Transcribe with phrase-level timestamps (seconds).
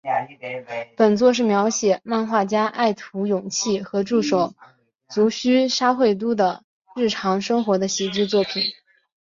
[0.97, 4.55] 本作是描写漫画家爱徒勇气和助手
[5.07, 6.63] 足须沙穗都的
[6.95, 8.63] 日常生活的喜剧作品。